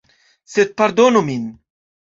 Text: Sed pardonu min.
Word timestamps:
Sed 0.53 0.73
pardonu 0.83 1.25
min. 1.31 1.45